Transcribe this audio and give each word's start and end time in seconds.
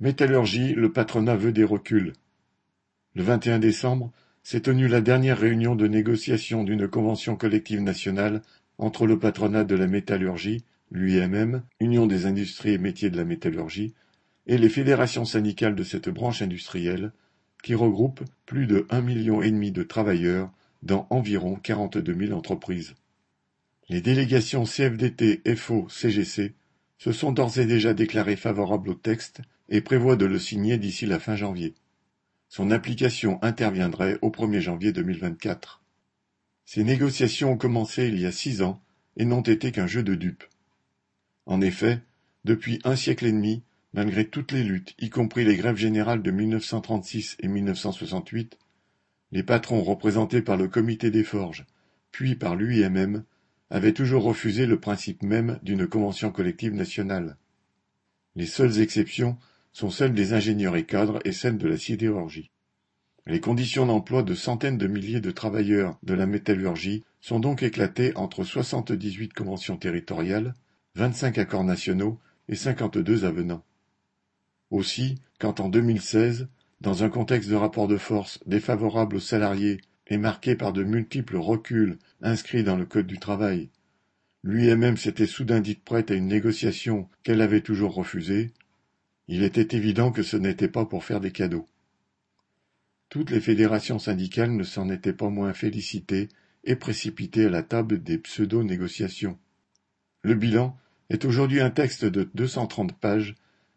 Métallurgie, 0.00 0.74
le 0.74 0.90
patronat 0.90 1.36
veut 1.36 1.52
des 1.52 1.62
reculs. 1.62 2.14
Le 3.14 3.22
21 3.22 3.60
décembre 3.60 4.10
s'est 4.42 4.62
tenue 4.62 4.88
la 4.88 5.00
dernière 5.00 5.38
réunion 5.38 5.76
de 5.76 5.86
négociation 5.86 6.64
d'une 6.64 6.88
convention 6.88 7.36
collective 7.36 7.80
nationale 7.80 8.42
entre 8.78 9.06
le 9.06 9.20
patronat 9.20 9.62
de 9.62 9.76
la 9.76 9.86
métallurgie, 9.86 10.64
l'UIMM, 10.90 11.62
Union 11.78 12.06
des 12.06 12.26
industries 12.26 12.72
et 12.72 12.78
métiers 12.78 13.08
de 13.08 13.16
la 13.16 13.24
métallurgie, 13.24 13.94
et 14.48 14.58
les 14.58 14.68
fédérations 14.68 15.24
syndicales 15.24 15.76
de 15.76 15.84
cette 15.84 16.08
branche 16.08 16.42
industrielle, 16.42 17.12
qui 17.62 17.76
regroupe 17.76 18.22
plus 18.46 18.66
de 18.66 18.86
un 18.90 19.00
million 19.00 19.42
et 19.42 19.50
demi 19.50 19.70
de 19.70 19.84
travailleurs 19.84 20.50
dans 20.82 21.06
environ 21.08 21.54
quarante-deux 21.54 22.14
mille 22.14 22.34
entreprises. 22.34 22.94
Les 23.88 24.00
délégations 24.00 24.64
CFDT, 24.64 25.40
FO, 25.54 25.88
CGC 25.88 26.52
se 26.98 27.12
sont 27.12 27.30
d'ores 27.30 27.58
et 27.58 27.66
déjà 27.66 27.94
déclarées 27.94 28.36
favorables 28.36 28.90
au 28.90 28.94
texte 28.94 29.40
et 29.74 29.80
prévoient 29.80 30.14
de 30.14 30.24
le 30.24 30.38
signer 30.38 30.78
d'ici 30.78 31.04
la 31.04 31.18
fin 31.18 31.34
janvier. 31.34 31.74
Son 32.48 32.70
application 32.70 33.42
interviendrait 33.42 34.18
au 34.22 34.30
1er 34.30 34.60
janvier 34.60 34.92
2024. 34.92 35.82
Ces 36.64 36.84
négociations 36.84 37.50
ont 37.50 37.56
commencé 37.56 38.06
il 38.06 38.20
y 38.20 38.24
a 38.24 38.30
six 38.30 38.62
ans 38.62 38.80
et 39.16 39.24
n'ont 39.24 39.40
été 39.40 39.72
qu'un 39.72 39.88
jeu 39.88 40.04
de 40.04 40.14
dupes. 40.14 40.44
En 41.46 41.60
effet, 41.60 42.00
depuis 42.44 42.78
un 42.84 42.94
siècle 42.94 43.26
et 43.26 43.32
demi, 43.32 43.64
malgré 43.92 44.24
toutes 44.24 44.52
les 44.52 44.62
luttes, 44.62 44.94
y 45.00 45.10
compris 45.10 45.44
les 45.44 45.56
grèves 45.56 45.76
générales 45.76 46.22
de 46.22 46.30
1936 46.30 47.36
et 47.40 47.48
1968, 47.48 48.56
les 49.32 49.42
patrons 49.42 49.82
représentés 49.82 50.40
par 50.40 50.56
le 50.56 50.68
comité 50.68 51.10
des 51.10 51.24
forges, 51.24 51.66
puis 52.12 52.36
par 52.36 52.54
l'UIMM, 52.54 53.24
avaient 53.70 53.92
toujours 53.92 54.22
refusé 54.22 54.66
le 54.66 54.78
principe 54.78 55.24
même 55.24 55.58
d'une 55.64 55.88
convention 55.88 56.30
collective 56.30 56.74
nationale. 56.74 57.38
Les 58.36 58.46
seules 58.46 58.80
exceptions 58.80 59.36
sont 59.74 59.90
celles 59.90 60.14
des 60.14 60.32
ingénieurs 60.32 60.76
et 60.76 60.86
cadres 60.86 61.20
et 61.26 61.32
celles 61.32 61.58
de 61.58 61.68
la 61.68 61.76
sidérurgie. 61.76 62.50
Les 63.26 63.40
conditions 63.40 63.86
d'emploi 63.86 64.22
de 64.22 64.34
centaines 64.34 64.78
de 64.78 64.86
milliers 64.86 65.20
de 65.20 65.30
travailleurs 65.30 65.98
de 66.02 66.14
la 66.14 66.26
métallurgie 66.26 67.02
sont 67.20 67.40
donc 67.40 67.62
éclatées 67.62 68.16
entre 68.16 68.44
78 68.44 69.32
conventions 69.32 69.76
territoriales, 69.76 70.54
25 70.94 71.38
accords 71.38 71.64
nationaux 71.64 72.20
et 72.48 72.54
52 72.54 73.24
avenants. 73.24 73.64
Aussi, 74.70 75.16
quand 75.38 75.58
en 75.60 75.68
2016, 75.68 76.48
dans 76.80 77.02
un 77.02 77.08
contexte 77.08 77.50
de 77.50 77.56
rapport 77.56 77.88
de 77.88 77.96
force 77.96 78.38
défavorable 78.46 79.16
aux 79.16 79.20
salariés 79.20 79.80
et 80.06 80.18
marqué 80.18 80.54
par 80.54 80.72
de 80.72 80.84
multiples 80.84 81.36
reculs 81.36 81.98
inscrits 82.22 82.62
dans 82.62 82.76
le 82.76 82.86
Code 82.86 83.06
du 83.06 83.18
travail, 83.18 83.70
l'UIMM 84.44 84.96
s'était 84.98 85.26
soudain 85.26 85.60
dite 85.60 85.82
prête 85.82 86.10
à 86.10 86.14
une 86.14 86.28
négociation 86.28 87.08
qu'elle 87.22 87.40
avait 87.40 87.62
toujours 87.62 87.94
refusée, 87.94 88.52
il 89.28 89.42
était 89.42 89.76
évident 89.76 90.12
que 90.12 90.22
ce 90.22 90.36
n'était 90.36 90.68
pas 90.68 90.84
pour 90.84 91.04
faire 91.04 91.20
des 91.20 91.32
cadeaux. 91.32 91.66
Toutes 93.08 93.30
les 93.30 93.40
fédérations 93.40 93.98
syndicales 93.98 94.52
ne 94.52 94.64
s'en 94.64 94.90
étaient 94.90 95.12
pas 95.12 95.30
moins 95.30 95.52
félicitées 95.52 96.28
et 96.64 96.76
précipitées 96.76 97.46
à 97.46 97.50
la 97.50 97.62
table 97.62 98.02
des 98.02 98.18
pseudo-négociations. 98.18 99.38
Le 100.22 100.34
bilan 100.34 100.76
est 101.10 101.24
aujourd'hui 101.24 101.60
un 101.60 101.70
texte 101.70 102.04
de 102.04 102.28
230 102.34 102.98
pages 102.98 103.34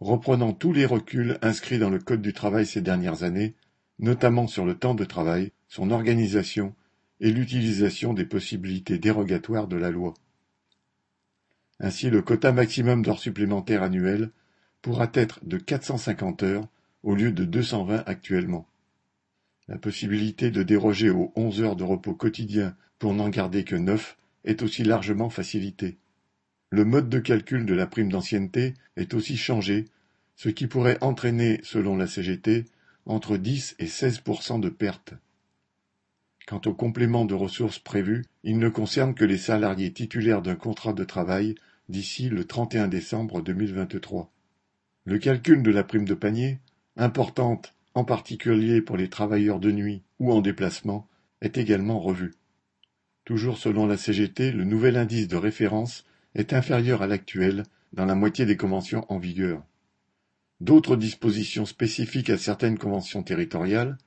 reprenant 0.00 0.52
tous 0.52 0.72
les 0.72 0.86
reculs 0.86 1.38
inscrits 1.42 1.78
dans 1.78 1.90
le 1.90 1.98
Code 1.98 2.22
du 2.22 2.32
travail 2.32 2.66
ces 2.66 2.80
dernières 2.80 3.22
années, 3.22 3.54
notamment 3.98 4.46
sur 4.46 4.64
le 4.64 4.74
temps 4.74 4.94
de 4.94 5.04
travail, 5.04 5.52
son 5.68 5.90
organisation 5.90 6.74
et 7.20 7.30
l'utilisation 7.30 8.14
des 8.14 8.24
possibilités 8.24 8.98
dérogatoires 8.98 9.68
de 9.68 9.76
la 9.76 9.90
loi. 9.90 10.14
Ainsi, 11.78 12.10
le 12.10 12.22
quota 12.22 12.52
maximum 12.52 13.02
d'heures 13.02 13.20
supplémentaires 13.20 13.82
annuelles 13.82 14.30
pourra 14.82 15.10
être 15.14 15.40
de 15.44 15.58
450 15.58 16.42
heures 16.42 16.68
au 17.02 17.14
lieu 17.14 17.32
de 17.32 17.44
220 17.44 18.02
actuellement. 18.06 18.66
La 19.68 19.78
possibilité 19.78 20.50
de 20.50 20.62
déroger 20.62 21.10
aux 21.10 21.32
11 21.36 21.62
heures 21.62 21.76
de 21.76 21.84
repos 21.84 22.14
quotidien 22.14 22.76
pour 22.98 23.14
n'en 23.14 23.28
garder 23.28 23.64
que 23.64 23.76
9 23.76 24.16
est 24.44 24.62
aussi 24.62 24.84
largement 24.84 25.30
facilitée. 25.30 25.98
Le 26.70 26.84
mode 26.84 27.08
de 27.08 27.18
calcul 27.18 27.66
de 27.66 27.74
la 27.74 27.86
prime 27.86 28.10
d'ancienneté 28.10 28.74
est 28.96 29.14
aussi 29.14 29.36
changé, 29.36 29.86
ce 30.36 30.48
qui 30.48 30.66
pourrait 30.66 30.98
entraîner, 31.00 31.60
selon 31.62 31.96
la 31.96 32.06
CGT, 32.06 32.64
entre 33.06 33.36
10 33.36 33.76
et 33.78 33.86
16 33.86 34.22
de 34.60 34.68
pertes. 34.68 35.14
Quant 36.46 36.60
au 36.66 36.74
complément 36.74 37.24
de 37.24 37.34
ressources 37.34 37.78
prévu, 37.78 38.24
il 38.42 38.58
ne 38.58 38.68
concerne 38.68 39.14
que 39.14 39.24
les 39.24 39.38
salariés 39.38 39.92
titulaires 39.92 40.42
d'un 40.42 40.56
contrat 40.56 40.92
de 40.92 41.04
travail 41.04 41.54
d'ici 41.88 42.28
le 42.28 42.44
31 42.44 42.88
décembre 42.88 43.42
2023. 43.42 44.30
Le 45.10 45.18
calcul 45.18 45.64
de 45.64 45.72
la 45.72 45.82
prime 45.82 46.04
de 46.04 46.14
panier, 46.14 46.60
importante 46.96 47.74
en 47.94 48.04
particulier 48.04 48.80
pour 48.80 48.96
les 48.96 49.08
travailleurs 49.08 49.58
de 49.58 49.72
nuit 49.72 50.04
ou 50.20 50.30
en 50.30 50.40
déplacement, 50.40 51.08
est 51.40 51.58
également 51.58 51.98
revu. 51.98 52.34
Toujours 53.24 53.58
selon 53.58 53.88
la 53.88 53.96
CGT, 53.96 54.52
le 54.52 54.62
nouvel 54.62 54.96
indice 54.96 55.26
de 55.26 55.36
référence 55.36 56.04
est 56.36 56.52
inférieur 56.52 57.02
à 57.02 57.08
l'actuel 57.08 57.64
dans 57.92 58.04
la 58.06 58.14
moitié 58.14 58.46
des 58.46 58.56
conventions 58.56 59.04
en 59.08 59.18
vigueur. 59.18 59.64
D'autres 60.60 60.94
dispositions 60.94 61.66
spécifiques 61.66 62.30
à 62.30 62.38
certaines 62.38 62.78
conventions 62.78 63.24
territoriales, 63.24 63.98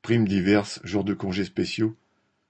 primes 0.00 0.26
diverses, 0.26 0.80
jours 0.84 1.04
de 1.04 1.12
congés 1.12 1.44
spéciaux, 1.44 1.98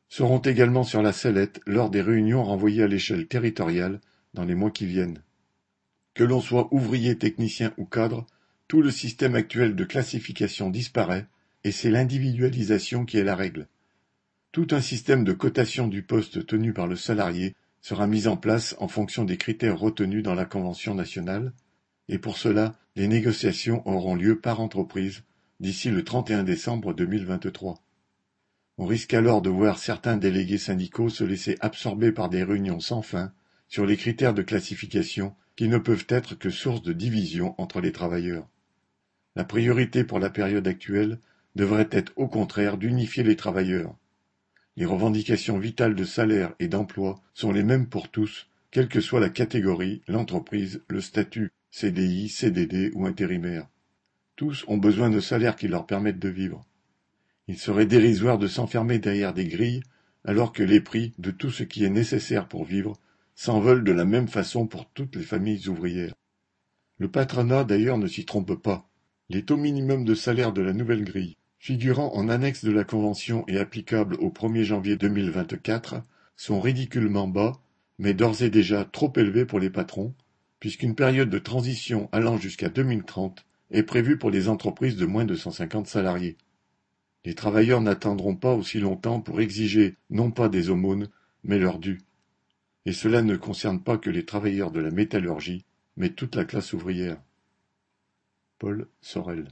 seront 0.09 0.39
également 0.39 0.85
sur 0.85 1.03
la 1.03 1.13
sellette 1.13 1.61
lors 1.67 1.91
des 1.91 2.03
réunions 2.03 2.45
renvoyées 2.45 2.85
à 2.85 2.87
l'échelle 2.87 3.27
territoriale 3.27 4.01
dans 4.33 4.45
les 4.45 4.55
mois 4.55 4.71
qui 4.71 4.87
viennent. 4.87 5.25
Que 6.17 6.25
l'on 6.25 6.41
soit 6.41 6.73
ouvrier, 6.73 7.19
technicien 7.19 7.75
ou 7.77 7.85
cadre, 7.85 8.25
tout 8.69 8.81
le 8.81 8.91
système 8.91 9.35
actuel 9.35 9.77
de 9.77 9.85
classification 9.85 10.71
disparaît 10.71 11.27
et 11.63 11.73
c'est 11.73 11.91
l'individualisation 11.91 13.05
qui 13.05 13.19
est 13.19 13.25
la 13.25 13.37
règle. 13.37 13.69
Tout 14.51 14.69
un 14.71 14.81
système 14.81 15.25
de 15.25 15.35
cotation 15.35 15.89
du 15.89 16.03
poste 16.03 16.47
tenu 16.47 16.73
par 16.73 16.87
le 16.87 16.97
salarié 16.97 17.55
sera 17.83 18.07
mis 18.07 18.29
en 18.29 18.39
place 18.39 18.75
en 18.79 18.89
fonction 18.89 19.25
des 19.25 19.37
critères 19.37 19.79
retenus 19.79 20.23
dans 20.23 20.35
la 20.35 20.47
Convention 20.47 20.95
nationale, 20.95 21.53
et 22.09 22.19
pour 22.19 22.39
cela, 22.39 22.75
les 22.95 23.09
négociations 23.09 23.87
auront 23.87 24.15
lieu 24.15 24.41
par 24.41 24.63
entreprise 24.63 25.23
d'ici 25.61 25.91
le 25.91 26.03
31 26.03 26.45
décembre 26.45 26.95
2023. 26.95 27.83
On 28.79 28.87
risque 28.87 29.13
alors 29.13 29.43
de 29.43 29.51
voir 29.51 29.79
certains 29.79 30.17
délégués 30.17 30.57
syndicaux 30.57 31.11
se 31.11 31.25
laisser 31.25 31.59
absorber 31.61 32.11
par 32.11 32.31
des 32.31 32.43
réunions 32.43 32.81
sans 32.81 33.03
fin 33.03 33.35
sur 33.69 33.85
les 33.85 33.99
critères 33.99 34.33
de 34.33 34.43
classification 34.43 35.35
qui 35.57 35.69
ne 35.69 35.79
peuvent 35.79 36.07
être 36.09 36.35
que 36.35 36.51
source 36.51 36.83
de 36.83 36.93
division 36.93 37.55
entre 37.59 37.81
les 37.81 37.93
travailleurs. 37.93 38.47
La 39.35 39.45
priorité 39.45 40.05
pour 40.05 40.19
la 40.19 40.31
période 40.31 40.69
actuelle 40.69 41.19
devrait 41.55 41.89
être 41.91 42.13
au 42.17 42.29
contraire 42.29 42.77
d'unifier 42.77 43.23
les 43.23 43.37
travailleurs. 43.37 43.97
Les 44.77 44.85
revendications 44.85 45.59
vitales 45.59 45.95
de 45.95 46.05
salaire 46.05 46.55
et 46.61 46.69
d'emploi 46.69 47.21
sont 47.33 47.53
les 47.53 47.63
mêmes 47.63 47.87
pour 47.87 48.11
tous, 48.11 48.49
quelle 48.71 48.89
que 48.89 49.01
soit 49.01 49.21
la 49.21 49.31
catégorie, 49.31 50.03
l'entreprise, 50.07 50.83
le 50.89 51.01
statut, 51.01 51.51
CDI, 51.71 52.29
CDD 52.29 52.91
ou 52.95 53.07
intérimaire. 53.07 53.67
Tous 54.37 54.65
ont 54.69 54.77
besoin 54.77 55.09
de 55.09 55.21
salaires 55.21 55.57
qui 55.57 55.69
leur 55.69 55.87
permettent 55.87 56.19
de 56.19 56.29
vivre. 56.29 56.67
Il 57.49 57.59
serait 57.59 57.87
dérisoire 57.87 58.39
de 58.39 58.47
s'enfermer 58.47 58.99
derrière 58.99 59.33
des 59.33 59.47
grilles 59.47 59.83
alors 60.25 60.53
que 60.53 60.63
les 60.63 60.81
prix 60.81 61.15
de 61.19 61.31
tout 61.31 61.51
ce 61.51 61.63
qui 61.63 61.85
est 61.85 61.91
nécessaire 61.91 62.49
pour 62.49 62.65
vivre 62.65 62.99
s'envolent 63.37 63.85
de 63.85 63.93
la 63.93 64.07
même 64.07 64.29
façon 64.29 64.67
pour 64.67 64.91
toutes 64.91 65.15
les 65.15 65.23
familles 65.23 65.69
ouvrières. 65.69 66.15
Le 66.99 67.09
patronat 67.09 67.65
d'ailleurs 67.65 67.99
ne 67.99 68.07
s'y 68.07 68.25
trompe 68.25 68.55
pas. 68.55 68.89
Les 69.29 69.45
taux 69.45 69.59
minimums 69.59 70.05
de 70.05 70.15
salaire 70.15 70.53
de 70.53 70.63
la 70.63 70.73
nouvelle 70.73 71.05
grille, 71.05 71.37
figurant 71.59 72.13
en 72.15 72.29
annexe 72.31 72.65
de 72.65 72.71
la 72.71 72.85
convention 72.85 73.45
et 73.47 73.59
applicables 73.59 74.15
au 74.17 74.31
1er 74.31 74.63
janvier 74.63 74.97
2024, 74.97 76.03
sont 76.35 76.61
ridiculement 76.61 77.29
bas, 77.29 77.61
mais 77.99 78.15
d'ores 78.15 78.43
et 78.43 78.51
déjà 78.51 78.85
trop 78.87 79.13
élevés 79.17 79.45
pour 79.45 79.61
les 79.61 79.71
patrons, 79.71 80.15
puisqu'une 80.59 80.95
période 80.95 81.31
de 81.31 81.39
transition 81.39 82.09
allant 82.13 82.39
jusqu'à 82.39 82.71
2030 82.71 83.45
est 83.71 83.83
prévue 83.83 84.17
pour 84.17 84.31
les 84.31 84.49
entreprises 84.49 84.97
de 84.97 85.07
moins 85.07 85.27
de 85.27 85.35
150 85.35 85.87
salariés. 85.87 86.39
Les 87.25 87.35
travailleurs 87.35 87.83
n'attendront 87.83 88.37
pas 88.37 88.55
aussi 88.55 88.81
longtemps 88.81 89.21
pour 89.21 89.41
exiger 89.41 89.97
non 90.09 90.31
pas 90.31 90.49
des 90.49 90.71
aumônes, 90.71 91.09
mais 91.45 91.59
leur 91.59 91.79
dû. 91.79 92.01
Et 92.87 92.93
cela 92.93 93.21
ne 93.21 93.37
concerne 93.37 93.83
pas 93.83 93.99
que 93.99 94.11
les 94.11 94.25
travailleurs 94.25 94.71
de 94.71 94.79
la 94.79 94.93
métallurgie, 94.93 95.65
mais 95.97 96.11
toute 96.11 96.37
la 96.37 96.45
classe 96.45 96.73
ouvrière. 96.73 97.21
Paul 98.59 98.87
Sorel 99.01 99.45